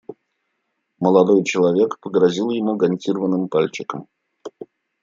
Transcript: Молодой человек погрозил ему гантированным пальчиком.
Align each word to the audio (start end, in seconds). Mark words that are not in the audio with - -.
Молодой 0.99 1.43
человек 1.43 1.99
погрозил 1.99 2.49
ему 2.49 2.75
гантированным 2.75 3.49
пальчиком. 3.49 4.07